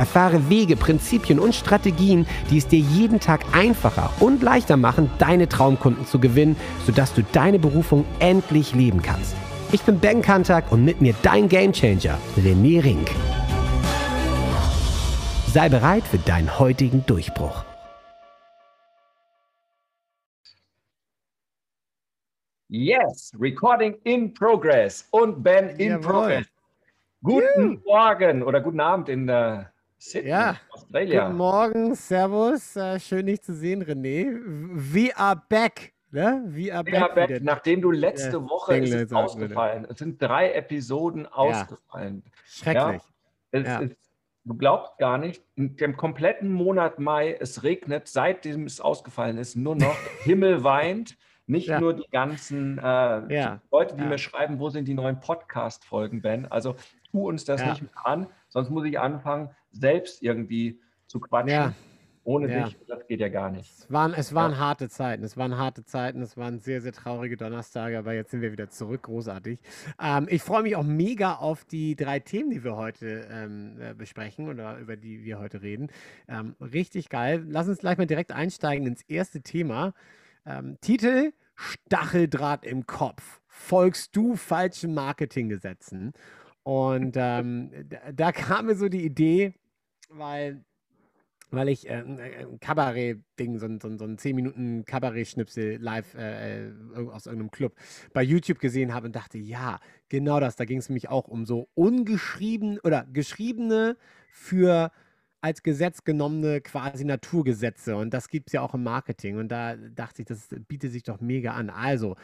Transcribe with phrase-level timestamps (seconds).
[0.00, 5.46] Erfahre Wege, Prinzipien und Strategien, die es dir jeden Tag einfacher und leichter machen, deine
[5.46, 9.36] Traumkunden zu gewinnen, sodass du deine Berufung endlich leben kannst.
[9.72, 13.10] Ich bin Ben Kantak und mit mir dein Gamechanger, René Rink.
[15.48, 17.62] Sei bereit für deinen heutigen Durchbruch.
[22.68, 26.00] Yes, recording in progress und Ben in Jawohl.
[26.00, 26.46] progress.
[27.22, 27.82] Guten.
[27.84, 29.64] Morgen oder guten Abend in uh,
[30.02, 30.56] Sydney, ja.
[30.72, 31.26] Australia.
[31.26, 34.34] Guten Morgen, Servus, uh, schön dich zu sehen, René.
[34.72, 35.92] We are back.
[36.10, 36.42] Ne?
[36.46, 37.42] We are, We back, are back.
[37.42, 39.86] Nachdem du letzte ja, Woche ist ausgefallen.
[39.90, 42.22] Es sind drei Episoden ausgefallen.
[42.24, 42.32] Ja.
[42.46, 43.02] Schrecklich.
[43.50, 43.90] Es, es,
[44.44, 49.54] du glaubst gar nicht, in dem kompletten Monat Mai, es regnet, seitdem es ausgefallen ist,
[49.54, 51.18] nur noch Himmel weint.
[51.46, 51.78] Nicht ja.
[51.78, 53.60] nur die ganzen äh, ja.
[53.70, 54.08] Leute, die ja.
[54.08, 56.46] mir schreiben, wo sind die neuen Podcast-Folgen, Ben?
[56.46, 56.76] Also
[57.10, 61.74] tu uns das nicht mehr an, sonst muss ich anfangen, selbst irgendwie zu quatschen.
[62.22, 63.70] Ohne dich, das geht ja gar nicht.
[63.78, 65.24] Es waren, es waren harte Zeiten.
[65.24, 66.20] Es waren harte Zeiten.
[66.20, 69.04] Es waren sehr, sehr traurige Donnerstage, aber jetzt sind wir wieder zurück.
[69.04, 69.58] Großartig.
[70.00, 73.94] Ähm, ich freue mich auch mega auf die drei Themen, die wir heute ähm, äh,
[73.94, 75.88] besprechen oder über die wir heute reden.
[76.28, 77.44] Ähm, richtig geil.
[77.48, 79.94] Lass uns gleich mal direkt einsteigen ins erste Thema.
[80.44, 83.40] Ähm, Titel: Stacheldraht im Kopf.
[83.46, 86.12] Folgst du falschen Marketinggesetzen?
[86.70, 87.72] Und ähm,
[88.14, 89.54] da, kam mir so die Idee,
[90.08, 90.64] weil,
[91.50, 96.72] weil ich äh, ein Kabarett-Ding, so, so, so ein 10 Minuten Kabarett-Schnipsel live äh, äh,
[96.94, 97.74] aus irgendeinem Club
[98.12, 100.54] bei YouTube gesehen habe und dachte, ja, genau das.
[100.54, 103.96] Da ging es nämlich auch um so ungeschrieben oder geschriebene
[104.30, 104.92] für
[105.40, 107.96] als Gesetz genommene quasi Naturgesetze.
[107.96, 109.38] Und das gibt es ja auch im Marketing.
[109.38, 111.68] Und da dachte ich, das bietet sich doch mega an.
[111.68, 112.14] Also,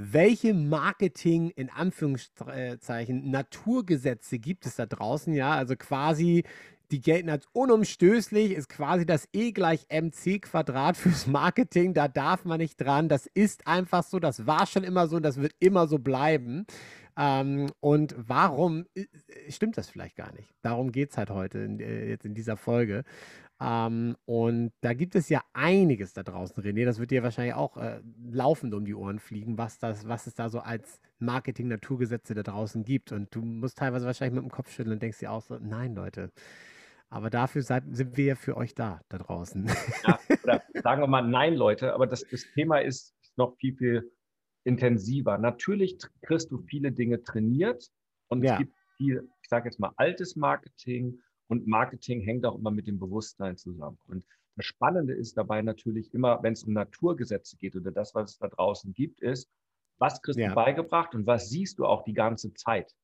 [0.00, 5.34] welche Marketing in Anführungszeichen Naturgesetze gibt es da draußen?
[5.34, 6.44] Ja, also quasi,
[6.90, 11.92] die gelten als unumstößlich, ist quasi das E gleich mc Quadrat fürs Marketing.
[11.92, 13.10] Da darf man nicht dran.
[13.10, 14.18] Das ist einfach so.
[14.20, 16.64] Das war schon immer so und das wird immer so bleiben.
[17.18, 19.04] Ähm, und warum äh,
[19.50, 20.54] stimmt das vielleicht gar nicht?
[20.62, 23.04] Darum geht es halt heute, in, äh, jetzt in dieser Folge.
[23.60, 26.86] Ähm, und da gibt es ja einiges da draußen, René.
[26.86, 28.00] Das wird dir wahrscheinlich auch äh,
[28.30, 32.84] laufend um die Ohren fliegen, was, das, was es da so als Marketing-Naturgesetze da draußen
[32.84, 33.12] gibt.
[33.12, 35.94] Und du musst teilweise wahrscheinlich mit dem Kopf schütteln und denkst dir auch so, nein,
[35.94, 36.32] Leute.
[37.10, 39.68] Aber dafür seid, sind wir ja für euch da, da draußen.
[40.06, 44.10] Ja, oder sagen wir mal, nein, Leute, aber das, das Thema ist noch viel, viel
[44.64, 45.36] intensiver.
[45.36, 47.90] Natürlich kriegst du viele Dinge trainiert
[48.28, 48.52] und ja.
[48.52, 51.18] es gibt viel, ich sage jetzt mal, altes Marketing
[51.50, 53.98] und Marketing hängt auch immer mit dem Bewusstsein zusammen.
[54.06, 54.24] Und
[54.56, 58.38] das Spannende ist dabei natürlich immer, wenn es um Naturgesetze geht oder das, was es
[58.38, 59.50] da draußen gibt, ist,
[59.98, 60.50] was kriegst ja.
[60.50, 62.94] du beigebracht und was siehst du auch die ganze Zeit?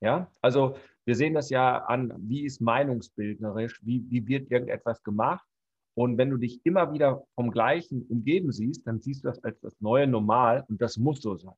[0.00, 5.46] Ja, also wir sehen das ja an, wie ist meinungsbildnerisch, wie, wie wird irgendetwas gemacht
[5.94, 9.60] und wenn du dich immer wieder vom Gleichen umgeben siehst, dann siehst du das als
[9.60, 11.54] das neue Normal und das muss so sein.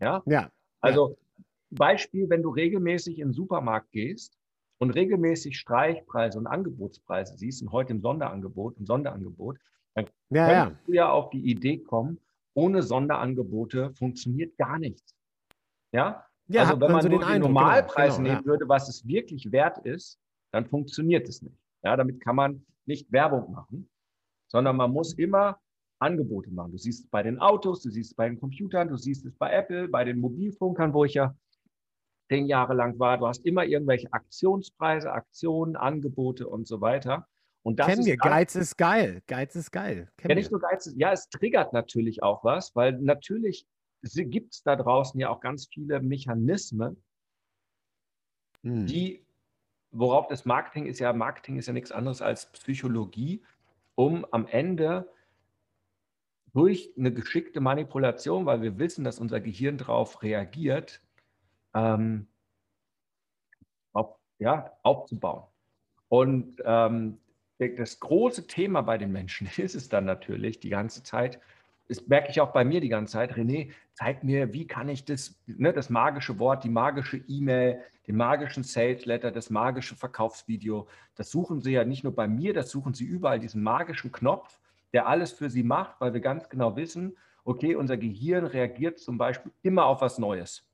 [0.00, 0.22] Ja?
[0.26, 0.50] Ja.
[0.80, 1.18] Also.
[1.74, 4.36] Beispiel, wenn du regelmäßig in den Supermarkt gehst
[4.82, 9.56] und regelmäßig Streichpreise und Angebotspreise siehst und heute im Sonderangebot und Sonderangebot,
[9.94, 10.86] dann ja, könntest ja.
[10.86, 12.18] du ja auf die Idee kommen,
[12.54, 15.14] ohne Sonderangebote funktioniert gar nichts.
[15.92, 16.26] Ja?
[16.48, 18.88] ja also wenn man so nur den, den genau, Normalpreis genau, genau, nehmen würde, was
[18.88, 20.18] es wirklich wert ist,
[20.50, 21.56] dann funktioniert es nicht.
[21.84, 23.88] Ja, damit kann man nicht Werbung machen,
[24.48, 25.60] sondern man muss immer
[26.00, 26.72] Angebote machen.
[26.72, 29.36] Du siehst es bei den Autos, du siehst es bei den Computern, du siehst es
[29.36, 31.36] bei Apple, bei den Mobilfunkern, wo ich ja
[32.32, 33.18] zehn Jahre lang war.
[33.18, 37.28] Du hast immer irgendwelche Aktionspreise, Aktionen, Angebote und so weiter.
[37.62, 39.22] Und das Kennen wir, Geiz ist geil.
[39.26, 40.10] Geiz ist geil.
[40.16, 43.66] Kennen ja, nicht nur Geiz, ja, es triggert natürlich auch was, weil natürlich
[44.02, 47.02] gibt es da draußen ja auch ganz viele Mechanismen,
[48.62, 48.86] hm.
[48.86, 49.24] die
[49.90, 53.44] worauf das Marketing ist ja, Marketing ist ja nichts anderes als Psychologie,
[53.94, 55.06] um am Ende
[56.54, 61.02] durch eine geschickte Manipulation, weil wir wissen, dass unser Gehirn darauf reagiert,
[61.74, 62.26] ähm,
[63.92, 65.44] auf, ja, aufzubauen.
[66.08, 67.18] Und ähm,
[67.58, 71.40] das große Thema bei den Menschen ist es dann natürlich die ganze Zeit,
[71.88, 75.04] das merke ich auch bei mir die ganze Zeit, René, zeig mir, wie kann ich
[75.04, 80.88] das, ne, das magische Wort, die magische E-Mail, den magischen Sales Letter, das magische Verkaufsvideo,
[81.16, 84.58] das suchen Sie ja nicht nur bei mir, das suchen Sie überall, diesen magischen Knopf,
[84.92, 89.18] der alles für Sie macht, weil wir ganz genau wissen, okay, unser Gehirn reagiert zum
[89.18, 90.64] Beispiel immer auf was Neues.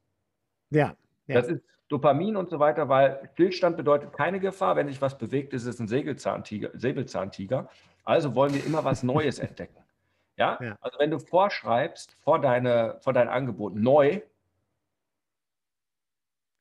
[0.70, 0.94] Ja.
[1.26, 1.40] ja.
[1.40, 4.76] Das ist Dopamin und so weiter, weil Stillstand bedeutet keine Gefahr.
[4.76, 6.70] Wenn sich was bewegt, ist es ein Säbelzahntiger.
[6.74, 7.68] Säbelzahntiger.
[8.04, 9.82] Also wollen wir immer was Neues entdecken.
[10.36, 10.58] Ja?
[10.60, 10.78] ja?
[10.80, 14.20] Also wenn du vorschreibst vor, deine, vor dein Angebot neu,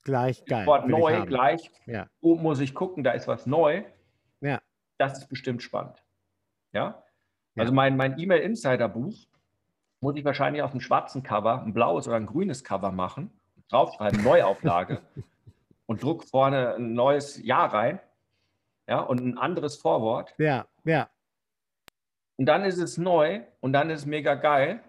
[0.03, 0.65] gleich geil.
[0.65, 2.07] Wort neu gleich, ja.
[2.21, 3.83] wo muss ich gucken, da ist was neu.
[4.39, 4.61] Ja.
[4.97, 6.01] Das ist bestimmt spannend.
[6.71, 7.03] Ja.
[7.57, 9.15] Also mein, mein E-Mail-Insider-Buch
[9.99, 13.31] muss ich wahrscheinlich auf einem schwarzen Cover, ein blaues oder ein grünes Cover machen
[13.69, 15.01] draufschreiben, Neuauflage
[15.85, 17.99] und druck vorne ein neues Jahr rein.
[18.87, 20.33] Ja, und ein anderes Vorwort.
[20.37, 21.09] Ja, ja.
[22.37, 24.81] Und dann ist es neu und dann ist es mega geil.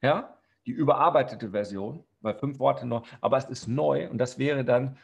[0.00, 0.36] Ja,
[0.66, 4.96] die überarbeitete Version, weil fünf Worte noch, aber es ist neu und das wäre dann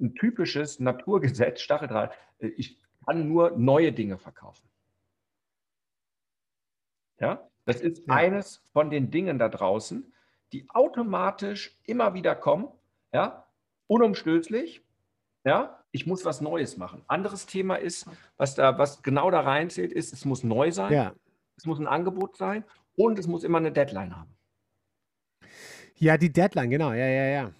[0.00, 2.12] ein typisches Naturgesetz, Stacheldraht.
[2.38, 4.68] Ich kann nur neue Dinge verkaufen.
[7.20, 8.14] Ja, das ist ja.
[8.14, 10.12] eines von den Dingen da draußen,
[10.54, 12.68] die automatisch immer wieder kommen,
[13.12, 13.46] ja,
[13.88, 14.82] unumstößlich,
[15.44, 17.02] ja, ich muss was Neues machen.
[17.08, 21.12] Anderes Thema ist, was da, was genau da reinzählt, ist, es muss neu sein, ja.
[21.56, 22.64] es muss ein Angebot sein
[22.96, 24.34] und es muss immer eine Deadline haben.
[25.96, 27.50] Ja, die Deadline, genau, ja, ja, ja.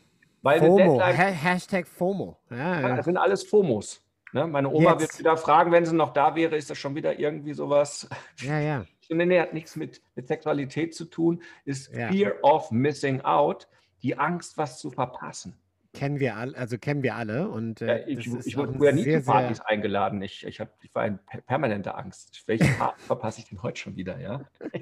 [0.43, 2.39] Weil FOMO, ha Hashtag FOMO.
[2.51, 2.97] Ja, ja.
[2.97, 4.03] Das sind alles FOMOs.
[4.33, 4.47] Ne?
[4.47, 5.01] Meine Oma Jetzt.
[5.01, 8.09] wird wieder fragen, wenn sie noch da wäre, ist das schon wieder irgendwie sowas?
[8.41, 8.85] Ja, ja.
[9.09, 12.09] Nee, hat nichts mit, mit Sexualität zu tun, ist ja.
[12.09, 13.69] Fear of Missing Out,
[14.03, 15.57] die Angst, was zu verpassen.
[15.95, 17.49] Kennen wir alle, also kennen wir alle.
[17.49, 19.69] Und, äh, ja, ich, ich wurde früher nie zu Partys sehr...
[19.69, 20.21] eingeladen.
[20.23, 22.43] Ich, ich, hab, ich war in permanenter Angst.
[22.47, 24.45] Welche Party verpasse ich denn heute schon wieder, ja?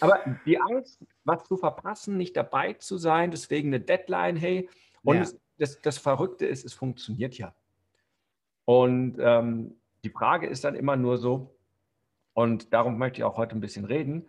[0.00, 4.68] Aber die Angst, was zu verpassen, nicht dabei zu sein, deswegen eine Deadline, hey.
[5.02, 5.22] Und ja.
[5.22, 7.52] es, das, das Verrückte ist, es funktioniert ja.
[8.64, 9.74] Und ähm,
[10.04, 11.55] die Frage ist dann immer nur so,
[12.36, 14.28] und darum möchte ich auch heute ein bisschen reden.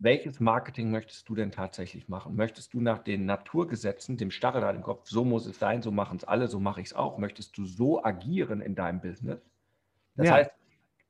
[0.00, 2.34] Welches Marketing möchtest du denn tatsächlich machen?
[2.34, 6.16] Möchtest du nach den Naturgesetzen, dem Stacheldraht im Kopf, so muss es sein, so machen
[6.16, 9.40] es alle, so mache ich es auch, möchtest du so agieren in deinem Business?
[10.16, 10.32] Das ja.
[10.32, 10.50] heißt,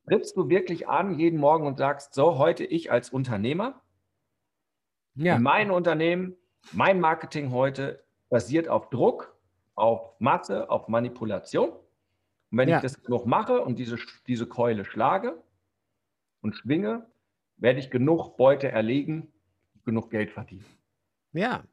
[0.06, 3.80] trittst du wirklich an jeden Morgen und sagst, so, heute ich als Unternehmer,
[5.14, 5.38] ja.
[5.38, 6.36] mein Unternehmen,
[6.72, 9.34] mein Marketing heute basiert auf Druck,
[9.76, 11.70] auf Masse, auf Manipulation.
[11.70, 12.76] Und wenn ja.
[12.76, 13.96] ich das genug mache und diese,
[14.26, 15.42] diese Keule schlage,
[16.40, 17.06] und schwinge,
[17.56, 19.32] werde ich genug Beute erlegen,
[19.84, 20.64] genug Geld verdienen.
[21.32, 21.64] Ja.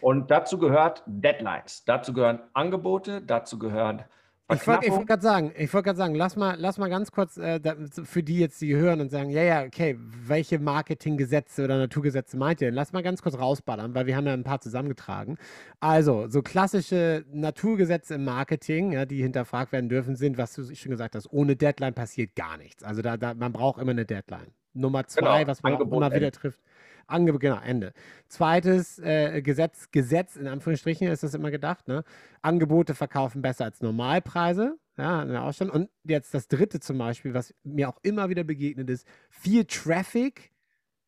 [0.00, 4.04] Und dazu gehört Deadlines, dazu gehören Angebote, dazu gehören
[4.52, 7.38] ich wollte wollt gerade sagen, ich wollte gerade sagen, lass mal, lass mal ganz kurz
[7.38, 11.78] äh, da, für die jetzt, die hören und sagen, ja, ja, okay, welche Marketinggesetze oder
[11.78, 12.74] Naturgesetze meint ihr denn?
[12.74, 15.38] Lass mal ganz kurz rausballern, weil wir haben ja ein paar zusammengetragen.
[15.80, 20.90] Also, so klassische Naturgesetze im Marketing, ja, die hinterfragt werden dürfen, sind, was du schon
[20.90, 22.82] gesagt hast, ohne Deadline passiert gar nichts.
[22.84, 24.52] Also da, da man braucht immer eine Deadline.
[24.74, 26.60] Nummer zwei, genau, was man Angebot immer wieder trifft.
[27.06, 27.92] Angebot, genau, Ende.
[28.28, 32.04] Zweites äh, Gesetz, Gesetz, in Anführungsstrichen ist das immer gedacht, ne?
[32.42, 34.78] Angebote verkaufen besser als Normalpreise.
[34.96, 35.74] Ja, der Ausstellung.
[35.74, 40.52] Und jetzt das dritte zum Beispiel, was mir auch immer wieder begegnet ist, viel Traffic,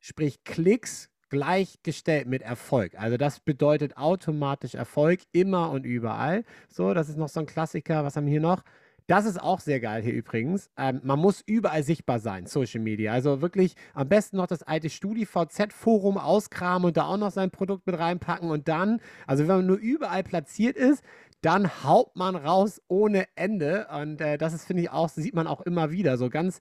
[0.01, 2.99] sprich Klicks, gleichgestellt mit Erfolg.
[2.99, 6.45] Also das bedeutet automatisch Erfolg immer und überall.
[6.69, 8.05] So, das ist noch so ein Klassiker.
[8.05, 8.63] Was haben wir hier noch?
[9.09, 10.69] Das ist auch sehr geil hier übrigens.
[10.77, 13.13] Ähm, man muss überall sichtbar sein, Social Media.
[13.13, 17.87] Also wirklich am besten noch das alte StudiVZ-Forum auskramen und da auch noch sein Produkt
[17.87, 21.05] mit reinpacken und dann, also wenn man nur überall platziert ist,
[21.41, 23.87] dann haut man raus ohne Ende.
[23.97, 26.17] Und äh, das ist, finde ich, auch, sieht man auch immer wieder.
[26.17, 26.61] So ganz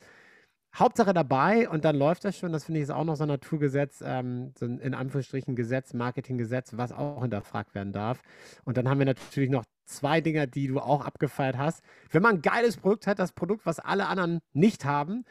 [0.75, 2.51] Hauptsache dabei und dann läuft das schon.
[2.51, 5.93] Das finde ich ist auch noch so ein Naturgesetz, ähm, so ein in Anführungsstrichen Gesetz,
[5.93, 8.21] Marketinggesetz, was auch hinterfragt werden darf.
[8.63, 11.81] Und dann haben wir natürlich noch zwei Dinger, die du auch abgefeiert hast.
[12.11, 15.23] Wenn man ein geiles Produkt hat, das Produkt, was alle anderen nicht haben,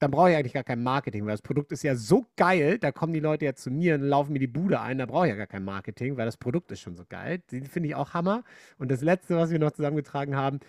[0.00, 2.90] dann brauche ich eigentlich gar kein Marketing, weil das Produkt ist ja so geil, da
[2.90, 5.30] kommen die Leute ja zu mir und laufen mir die Bude ein, da brauche ich
[5.30, 7.42] ja gar kein Marketing, weil das Produkt ist schon so geil.
[7.52, 8.42] Den finde ich auch Hammer.
[8.78, 10.60] Und das letzte, was wir noch zusammengetragen haben,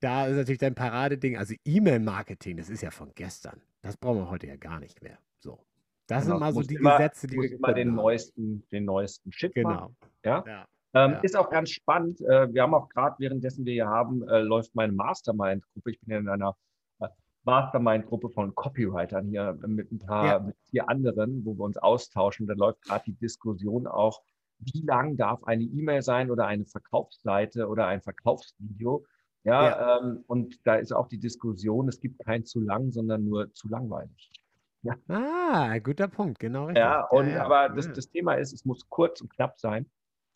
[0.00, 3.60] da ist natürlich dein Paradeding, also E-Mail-Marketing, das ist ja von gestern.
[3.82, 5.18] Das brauchen wir heute ja gar nicht mehr.
[5.38, 5.58] So.
[6.06, 9.30] Das genau, sind mal so die immer, Gesetze, die wir immer den neuesten, den neuesten
[9.32, 9.68] Shit genau.
[9.68, 9.96] machen.
[10.24, 10.44] Ja.
[10.46, 10.66] ja.
[10.92, 11.18] Ähm, ja.
[11.20, 12.20] Ist auch ganz spannend.
[12.20, 15.90] Äh, wir haben auch gerade, währenddessen wir hier haben, äh, läuft meine Mastermind-Gruppe.
[15.92, 16.56] Ich bin ja in einer
[16.98, 17.08] äh,
[17.44, 20.38] Mastermind-Gruppe von Copywritern hier mit ein paar, ja.
[20.40, 22.46] mit vier anderen, wo wir uns austauschen.
[22.46, 24.20] Da läuft gerade die Diskussion auch,
[24.58, 29.04] wie lang darf eine E-Mail sein oder eine Verkaufsseite oder ein Verkaufsvideo.
[29.44, 29.98] Ja, ja.
[29.98, 33.68] Ähm, und da ist auch die Diskussion, es gibt kein zu lang, sondern nur zu
[33.68, 34.30] langweilig.
[34.82, 34.96] Ja.
[35.08, 36.80] Ah, guter Punkt, genau richtig.
[36.80, 39.84] Ja, und ja, aber das, das Thema ist, es muss kurz und knapp sein.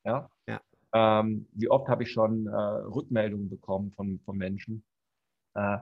[0.04, 0.28] Ja.
[0.46, 0.61] ja.
[0.92, 4.84] Ähm, wie oft habe ich schon äh, Rückmeldungen bekommen von, von Menschen?
[5.54, 5.78] Äh,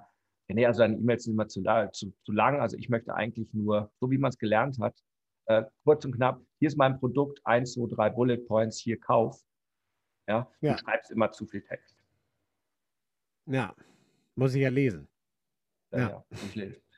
[0.46, 1.60] nee, also deine E-Mails sind immer zu,
[1.90, 2.60] zu, zu lang.
[2.60, 4.94] Also ich möchte eigentlich nur, so wie man es gelernt hat,
[5.46, 9.42] äh, kurz und knapp, hier ist mein Produkt, eins, zwei, drei Bullet Points, hier kauf.
[10.28, 10.72] Ja, ja.
[10.72, 11.91] du schreibst immer zu viel Text.
[13.46, 13.74] Ja,
[14.34, 15.08] muss ich ja lesen.
[15.90, 16.08] Ja, ja.
[16.08, 16.80] ja ich lese.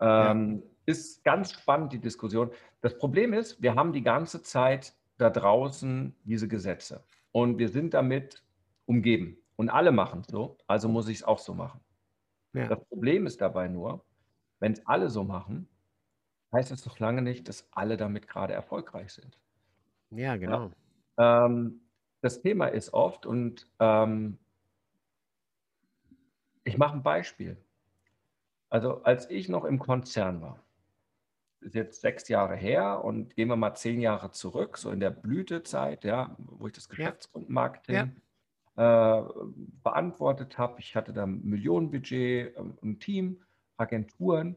[0.00, 0.70] Ähm, ja.
[0.86, 2.52] Ist ganz spannend, die Diskussion.
[2.82, 7.94] Das Problem ist, wir haben die ganze Zeit da draußen diese Gesetze und wir sind
[7.94, 8.44] damit
[8.86, 9.38] umgeben.
[9.56, 11.80] Und alle machen es so, also muss ich es auch so machen.
[12.52, 12.68] Ja.
[12.68, 14.04] Das Problem ist dabei nur,
[14.60, 15.68] wenn es alle so machen,
[16.52, 19.38] heißt das noch lange nicht, dass alle damit gerade erfolgreich sind.
[20.10, 20.70] Ja, genau.
[21.18, 21.46] Ja.
[21.46, 21.80] Ähm,
[22.20, 24.38] das Thema ist oft, und ähm,
[26.68, 27.56] ich mache ein Beispiel.
[28.68, 30.62] Also als ich noch im Konzern war,
[31.60, 35.10] ist jetzt sechs Jahre her und gehen wir mal zehn Jahre zurück, so in der
[35.10, 38.20] Blütezeit, ja, wo ich das Geschäftskundenmarketing
[38.76, 39.18] ja.
[39.20, 39.24] äh,
[39.82, 40.78] beantwortet habe.
[40.78, 43.42] Ich hatte da ein Millionenbudget, ein Team,
[43.76, 44.56] Agenturen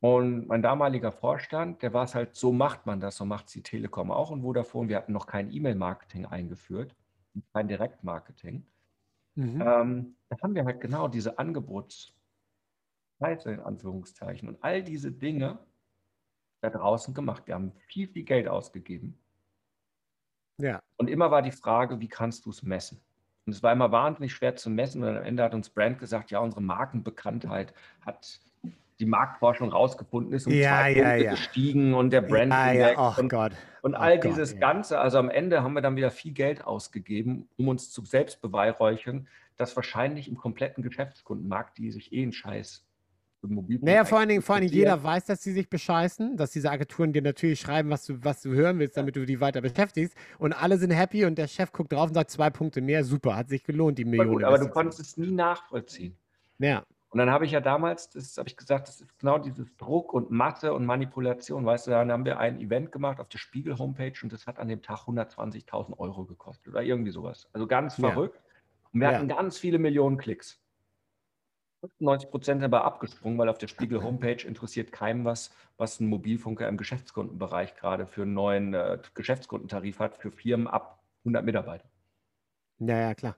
[0.00, 3.52] und mein damaliger Vorstand, der war es halt, so macht man das, so macht es
[3.52, 4.88] die Telekom auch und Vodafone.
[4.88, 6.94] Wir hatten noch kein E-Mail-Marketing eingeführt,
[7.54, 8.66] kein Direktmarketing.
[9.36, 9.60] Mhm.
[9.60, 12.12] Ähm, da haben wir halt genau diese Angebots-
[13.18, 14.48] Preise in Anführungszeichen.
[14.48, 15.58] Und all diese Dinge
[16.60, 17.46] da draußen gemacht.
[17.46, 19.18] Wir haben viel, viel Geld ausgegeben.
[20.58, 20.82] Ja.
[20.96, 23.00] Und immer war die Frage, wie kannst du es messen?
[23.44, 25.02] Und es war immer wahnsinnig schwer zu messen.
[25.02, 28.40] Und am Ende hat uns Brand gesagt, ja, unsere Markenbekanntheit hat
[28.98, 31.30] die Marktforschung rausgefunden, ist um ja, zwei ja, Punkte ja.
[31.32, 32.94] gestiegen und der Brand ja, ja.
[32.96, 33.52] Oh und, Gott.
[33.82, 34.58] und oh all Gott, dieses ja.
[34.58, 34.98] Ganze.
[34.98, 39.28] Also am Ende haben wir dann wieder viel Geld ausgegeben, um uns zu selbst beweihräuchern,
[39.56, 42.86] dass wahrscheinlich im kompletten Geschäftskundenmarkt, die sich eh einen Scheiß.
[43.42, 46.70] Naja, vor allen Dingen, vor allen Dingen jeder weiß, dass sie sich bescheißen, dass diese
[46.70, 50.16] Agenturen dir natürlich schreiben, was du, was du hören willst, damit du die weiter beschäftigst.
[50.38, 53.36] Und alle sind happy und der Chef guckt drauf und sagt, zwei Punkte mehr, super,
[53.36, 54.32] hat sich gelohnt, die Millionen.
[54.32, 56.16] Gut, aber du konntest es nie nachvollziehen.
[56.58, 56.84] Ja.
[57.16, 60.12] Und dann habe ich ja damals, das habe ich gesagt, das ist genau dieses Druck
[60.12, 61.64] und Mathe und Manipulation.
[61.64, 64.68] Weißt du, dann haben wir ein Event gemacht auf der Spiegel-Homepage und das hat an
[64.68, 67.48] dem Tag 120.000 Euro gekostet oder irgendwie sowas.
[67.54, 68.36] Also ganz verrückt.
[68.36, 68.90] Ja.
[68.92, 69.14] Und wir ja.
[69.14, 70.60] hatten ganz viele Millionen Klicks.
[72.00, 76.68] 90 Prozent aber abgesprungen, weil auf der Spiegel Homepage interessiert keinem was, was ein Mobilfunker
[76.68, 81.88] im Geschäftskundenbereich gerade für einen neuen äh, Geschäftskundentarif hat für Firmen ab 100 Mitarbeiter.
[82.78, 83.36] Ja, ja, klar.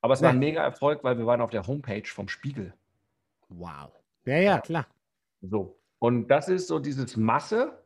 [0.00, 2.72] Aber es war ein mega Erfolg, weil wir waren auf der Homepage vom Spiegel.
[3.58, 3.92] Wow.
[4.24, 4.86] Ja, ja, klar.
[5.42, 5.76] So.
[5.98, 7.78] Und das ist so dieses Masse,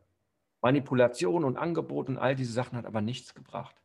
[0.62, 3.76] Manipulation und Angebot und all diese Sachen hat aber nichts gebracht.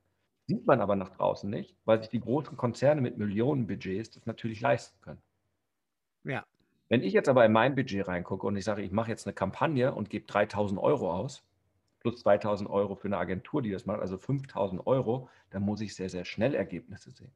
[0.47, 4.59] Sieht man aber nach draußen nicht, weil sich die großen Konzerne mit Millionenbudgets das natürlich
[4.59, 5.21] leisten können.
[6.23, 6.45] Ja.
[6.89, 9.33] Wenn ich jetzt aber in mein Budget reingucke und ich sage, ich mache jetzt eine
[9.33, 11.43] Kampagne und gebe 3000 Euro aus,
[12.01, 15.95] plus 2000 Euro für eine Agentur, die das macht, also 5000 Euro, dann muss ich
[15.95, 17.31] sehr, sehr schnell Ergebnisse sehen.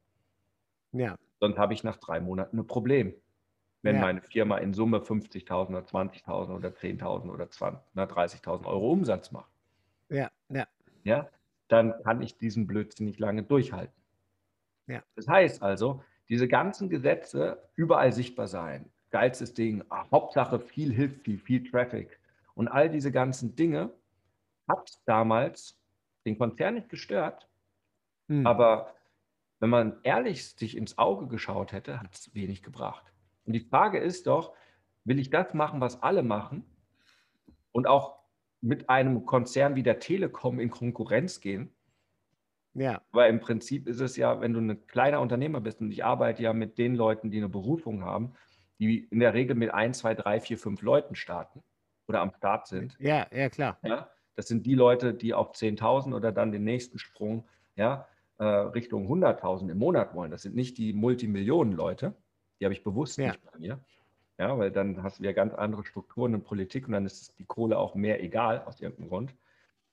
[0.92, 1.16] Ja.
[1.40, 3.14] Sonst habe ich nach drei Monaten ein Problem.
[3.82, 4.00] Wenn ja.
[4.02, 9.50] meine Firma in Summe 50.000 oder 20.000 oder 10.000 oder 30.000 Euro Umsatz macht.
[10.08, 10.66] Ja, ja.
[11.04, 11.28] Ja,
[11.68, 13.94] dann kann ich diesen Blödsinn nicht lange durchhalten.
[14.88, 15.02] Ja.
[15.14, 18.90] Das heißt also, diese ganzen Gesetze überall sichtbar sein.
[19.10, 22.18] Geilstes Ding, ah, Hauptsache viel hilft viel, viel Traffic.
[22.54, 23.90] Und all diese ganzen Dinge
[24.68, 25.78] hat damals
[26.26, 27.48] den Konzern nicht gestört.
[28.28, 28.46] Hm.
[28.46, 28.94] Aber
[29.60, 33.12] wenn man ehrlich sich ins Auge geschaut hätte, hat es wenig gebracht.
[33.48, 34.52] Und die Frage ist doch,
[35.04, 36.64] will ich das machen, was alle machen
[37.72, 38.18] und auch
[38.60, 41.74] mit einem Konzern wie der Telekom in Konkurrenz gehen?
[42.74, 43.00] Ja.
[43.10, 46.42] Weil im Prinzip ist es ja, wenn du ein kleiner Unternehmer bist und ich arbeite
[46.42, 48.34] ja mit den Leuten, die eine Berufung haben,
[48.78, 51.62] die in der Regel mit ein, zwei, drei, vier, fünf Leuten starten
[52.06, 52.98] oder am Start sind.
[53.00, 53.78] Ja, ja, klar.
[53.82, 58.44] Ja, das sind die Leute, die auf 10.000 oder dann den nächsten Sprung ja, äh,
[58.44, 60.30] Richtung 100.000 im Monat wollen.
[60.30, 62.14] Das sind nicht die Multimillionen-Leute.
[62.60, 63.28] Die habe ich bewusst ja.
[63.28, 63.80] nicht bei mir.
[64.38, 67.44] Ja, weil dann hast du ja ganz andere Strukturen und Politik und dann ist die
[67.44, 69.34] Kohle auch mehr egal aus irgendeinem Grund.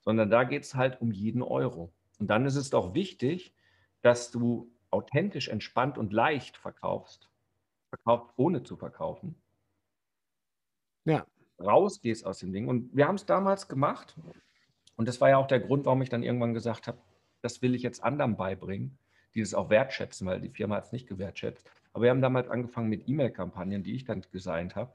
[0.02, 1.92] Sondern da geht es halt um jeden Euro.
[2.20, 3.54] Und dann ist es doch wichtig,
[4.02, 7.30] dass du authentisch, entspannt und leicht verkaufst.
[7.90, 9.36] Verkaufst, ohne zu verkaufen.
[11.06, 11.26] Ja.
[11.60, 12.68] Rausgehst aus dem Ding.
[12.68, 14.16] Und wir haben es damals gemacht.
[14.96, 17.00] Und das war ja auch der Grund, warum ich dann irgendwann gesagt habe,
[17.42, 18.98] das will ich jetzt anderen beibringen,
[19.34, 21.70] die es auch wertschätzen, weil die Firma hat es nicht gewertschätzt.
[21.96, 24.92] Aber wir haben damals angefangen mit E-Mail-Kampagnen, die ich dann designt habe.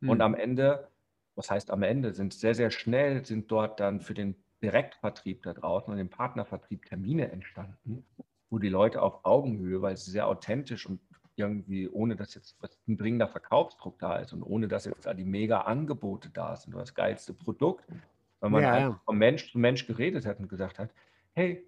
[0.00, 0.08] Hm.
[0.08, 0.88] Und am Ende,
[1.36, 5.52] was heißt am Ende, sind sehr, sehr schnell, sind dort dann für den Direktvertrieb da
[5.52, 8.04] draußen und im Partnervertrieb Termine entstanden,
[8.50, 10.98] wo die Leute auf Augenhöhe, weil sie sehr authentisch und
[11.36, 12.56] irgendwie, ohne dass jetzt
[12.88, 16.74] ein dringender Verkaufsdruck da ist und ohne dass jetzt da die mega Angebote da sind,
[16.74, 17.84] das geilste Produkt,
[18.40, 19.00] wenn man ja, ja.
[19.04, 20.90] von Mensch zu Mensch geredet hat und gesagt hat,
[21.34, 21.64] hey,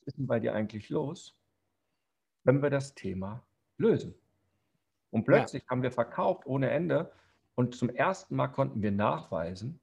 [0.00, 1.38] was ist denn bei dir eigentlich los,
[2.42, 3.44] wenn wir das Thema
[3.78, 4.14] lösen?
[5.10, 5.68] Und plötzlich ja.
[5.70, 7.12] haben wir verkauft ohne Ende
[7.54, 9.80] und zum ersten Mal konnten wir nachweisen,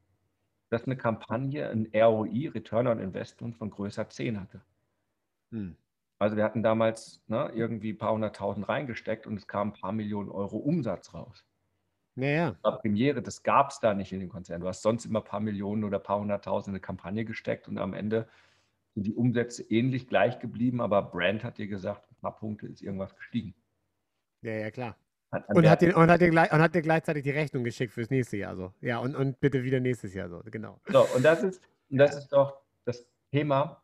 [0.70, 4.62] dass eine Kampagne ein ROI, Return on Investment, von größer 10 hatte.
[5.52, 5.76] Hm.
[6.20, 9.92] Also wir hatten damals ne, irgendwie ein paar hunderttausend reingesteckt und es kam ein paar
[9.92, 11.46] Millionen Euro Umsatz raus.
[12.16, 12.56] Naja.
[12.64, 14.62] Das Premiere, das gab es da nicht in dem Konzern.
[14.62, 17.68] Du hast sonst immer ein paar Millionen oder ein paar hunderttausend in eine Kampagne gesteckt
[17.68, 18.28] und am Ende
[18.94, 22.82] sind die Umsätze ähnlich gleich geblieben, aber Brand hat dir gesagt, ein paar Punkte ist
[22.82, 23.56] irgendwas gestiegen.
[24.44, 24.98] Ja, ja, klar.
[25.32, 27.94] Hat und, hat dir, und, hat dir gleich, und hat dir gleichzeitig die Rechnung geschickt
[27.94, 28.72] fürs nächste Jahr so.
[28.82, 30.80] Ja, und, und bitte wieder nächstes Jahr so, genau.
[30.90, 33.82] So, und das ist, das ist doch das Thema,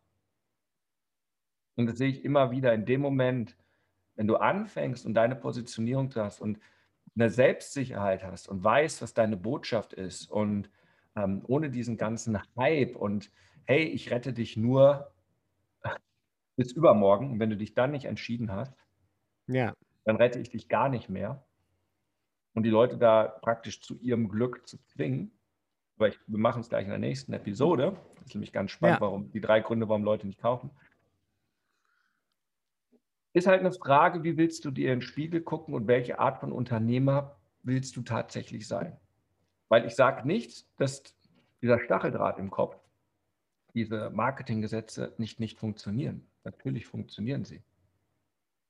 [1.79, 3.55] und das sehe ich immer wieder in dem Moment,
[4.15, 6.59] wenn du anfängst und deine Positionierung hast und
[7.15, 10.69] eine Selbstsicherheit hast und weißt, was deine Botschaft ist und
[11.15, 13.31] ähm, ohne diesen ganzen Hype und
[13.63, 15.13] hey, ich rette dich nur
[16.57, 18.75] bis übermorgen und wenn du dich dann nicht entschieden hast,
[19.47, 19.73] ja.
[20.09, 21.43] Dann rette ich dich gar nicht mehr.
[22.53, 25.31] Und die Leute da praktisch zu ihrem Glück zu zwingen,
[25.97, 27.95] weil ich, wir machen es gleich in der nächsten Episode.
[28.15, 29.01] Das ist nämlich ganz spannend, ja.
[29.01, 30.71] warum die drei Gründe, warum Leute nicht kaufen
[33.33, 36.39] ist halt eine Frage, wie willst du dir in den Spiegel gucken und welche Art
[36.39, 38.97] von Unternehmer willst du tatsächlich sein?
[39.67, 41.03] Weil ich sage nicht, dass
[41.61, 42.77] dieser Stacheldraht im Kopf,
[43.75, 46.27] diese Marketinggesetze nicht, nicht funktionieren.
[46.43, 47.61] Natürlich funktionieren sie.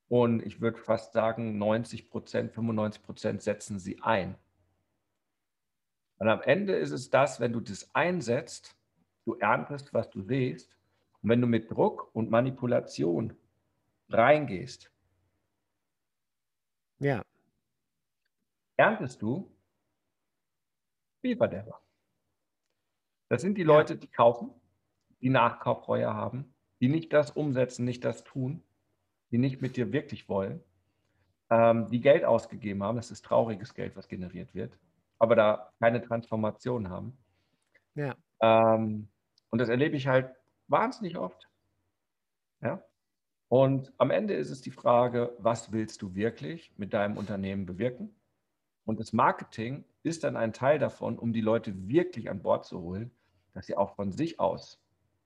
[0.10, 4.36] Und ich würde fast sagen, 90 Prozent, 95 Prozent setzen sie ein.
[6.18, 8.76] Und am Ende ist es das, wenn du das einsetzt,
[9.26, 10.76] du erntest, was du siehst.
[11.22, 13.38] Und wenn du mit Druck und Manipulation
[14.10, 14.92] reingehst,
[17.00, 17.22] ja.
[18.78, 19.50] erntest du
[21.20, 21.82] Spielverderber.
[23.30, 24.50] Das sind die Leute, die kaufen,
[25.22, 28.64] die Nachkaufreue haben, die nicht das umsetzen, nicht das tun,
[29.32, 30.62] die nicht mit dir wirklich wollen,
[31.50, 32.98] ähm, die Geld ausgegeben haben.
[32.98, 34.78] Das ist trauriges Geld, was generiert wird,
[35.18, 37.18] aber da keine Transformation haben.
[37.96, 38.16] Ja.
[38.42, 39.08] Ähm,
[39.50, 40.32] und das erlebe ich halt
[40.68, 41.50] wahnsinnig oft.
[42.62, 42.84] Ja.
[43.48, 48.16] Und am Ende ist es die Frage, was willst du wirklich mit deinem Unternehmen bewirken?
[48.86, 52.80] Und das Marketing ist dann ein Teil davon, um die Leute wirklich an Bord zu
[52.82, 53.12] holen,
[53.54, 54.80] dass sie auch von sich aus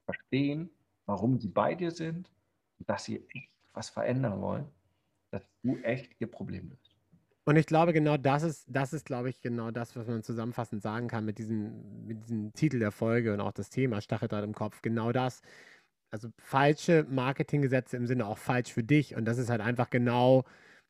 [0.05, 0.69] verstehen,
[1.05, 2.31] warum sie bei dir sind
[2.79, 4.65] und dass sie echt was verändern wollen,
[5.31, 6.95] dass du echt ihr Problem löst.
[7.45, 10.81] Und ich glaube, genau das ist, das ist, glaube ich, genau das, was man zusammenfassend
[10.81, 14.53] sagen kann mit diesem, mit diesem Titel der Folge und auch das Thema Stacheldraht im
[14.53, 14.81] Kopf.
[14.81, 15.41] Genau das
[16.13, 19.15] also falsche Marketinggesetze im Sinne auch falsch für dich.
[19.15, 20.45] Und das ist halt einfach genau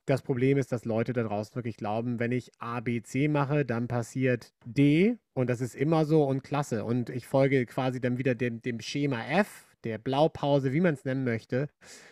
[0.06, 3.64] das Problem ist, dass Leute da draußen wirklich glauben, wenn ich A, B, C mache,
[3.66, 6.84] dann passiert D und das ist immer so und klasse.
[6.84, 11.06] Und ich folge quasi dann wieder dem, dem Schema F, der Blaupause, wie man es
[11.06, 11.70] nennen möchte,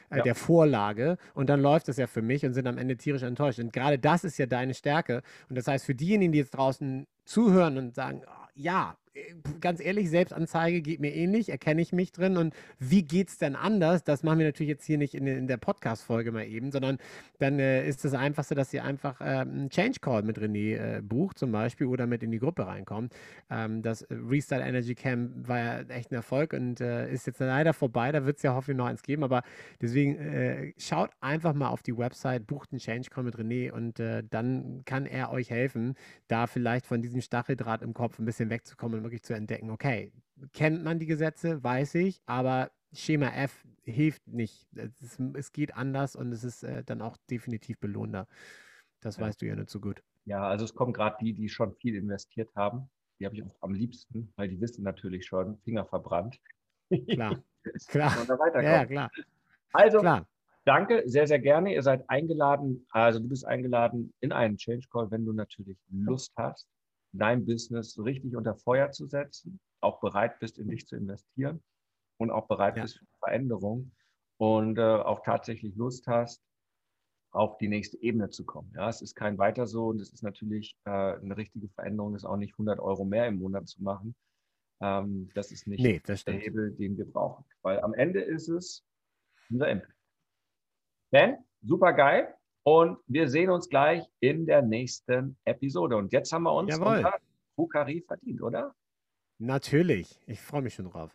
[0.09, 0.23] äh, ja.
[0.23, 1.17] der Vorlage.
[1.33, 3.59] Und dann läuft es ja für mich und sind am Ende tierisch enttäuscht.
[3.59, 5.21] Und gerade das ist ja deine Stärke.
[5.49, 8.97] Und das heißt, für diejenigen, die jetzt draußen zuhören und sagen, oh, ja,
[9.59, 12.37] ganz ehrlich, Selbstanzeige geht mir ähnlich, erkenne ich mich drin.
[12.37, 14.03] Und wie geht es denn anders?
[14.03, 16.97] Das machen wir natürlich jetzt hier nicht in, in der Podcast-Folge mal eben, sondern
[17.39, 21.01] dann äh, ist das Einfachste, dass ihr einfach äh, einen Change Call mit René äh,
[21.01, 23.13] bucht, zum Beispiel, oder mit in die Gruppe reinkommt.
[23.49, 27.73] Ähm, das Restart Energy Camp war ja echt ein Erfolg und äh, ist jetzt leider
[27.73, 28.11] vorbei.
[28.11, 29.23] Da wird es ja hoffentlich noch eins geben.
[29.23, 29.43] Aber
[29.81, 33.99] deswegen äh, schaut einfach mal auf die Website, bucht einen Change Call mit René und
[33.99, 35.95] äh, dann kann er euch helfen,
[36.27, 40.11] da vielleicht von diesem Stacheldraht im Kopf ein bisschen wegzukommen und wirklich zu entdecken, okay,
[40.53, 44.67] kennt man die Gesetze, weiß ich, aber Schema F hilft nicht.
[44.75, 48.27] Es, es geht anders und es ist äh, dann auch definitiv belohnender.
[48.99, 49.23] Das ja.
[49.23, 50.03] weißt du ja nicht so gut.
[50.25, 52.89] Ja, also es kommen gerade die, die schon viel investiert haben.
[53.19, 56.39] Die habe ich auch am liebsten, weil die wissen natürlich schon, Finger verbrannt.
[57.09, 57.43] Klar,
[57.87, 58.13] klar.
[58.61, 59.11] Ja, klar.
[59.73, 60.27] Also, klar.
[60.65, 61.73] danke, sehr, sehr gerne.
[61.73, 66.33] Ihr seid eingeladen, also du bist eingeladen in einen Change Call, wenn du natürlich Lust
[66.35, 66.67] hast
[67.13, 71.61] dein Business richtig unter Feuer zu setzen, auch bereit bist, in dich zu investieren
[72.17, 72.83] und auch bereit ja.
[72.83, 73.91] bist für Veränderung
[74.37, 76.41] und äh, auch tatsächlich Lust hast,
[77.31, 78.71] auf die nächste Ebene zu kommen.
[78.75, 82.25] Ja, es ist kein weiter so und es ist natürlich äh, eine richtige Veränderung, ist
[82.25, 84.15] auch nicht 100 Euro mehr im Monat zu machen.
[84.81, 88.49] Ähm, das ist nicht nee, das der Hebel, den wir brauchen, weil am Ende ist
[88.49, 88.83] es
[89.49, 89.95] unser Impact.
[91.11, 92.33] Ben, super geil.
[92.63, 95.97] Und wir sehen uns gleich in der nächsten Episode.
[95.97, 97.03] Und jetzt haben wir uns Jawohl.
[97.55, 98.75] Fukari verdient, oder?
[99.39, 100.19] Natürlich.
[100.27, 101.11] Ich freue mich schon drauf.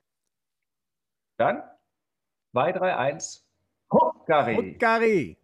[1.39, 1.63] Dann
[2.53, 3.47] 2, 3, 1.
[3.89, 4.73] Fukari.
[4.73, 5.37] Fukari.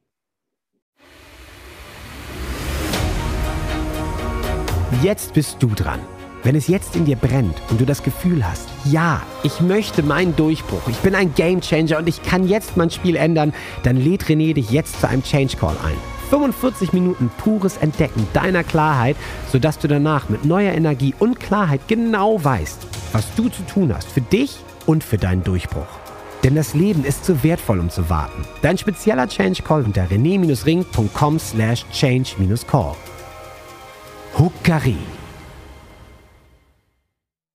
[5.02, 6.00] Jetzt bist du dran.
[6.42, 10.34] Wenn es jetzt in dir brennt und du das Gefühl hast, ja, ich möchte meinen
[10.36, 14.54] Durchbruch, ich bin ein Gamechanger und ich kann jetzt mein Spiel ändern, dann lädt René
[14.54, 15.96] dich jetzt zu einem Change Call ein.
[16.30, 19.16] 45 Minuten pures Entdecken deiner Klarheit,
[19.50, 24.08] sodass du danach mit neuer Energie und Klarheit genau weißt, was du zu tun hast
[24.08, 25.86] für dich und für deinen Durchbruch.
[26.42, 28.44] Denn das Leben ist zu wertvoll, um zu warten.
[28.62, 32.96] Dein spezieller Change Call unter rené-ring.com slash change-call.
[34.38, 34.96] Huckari.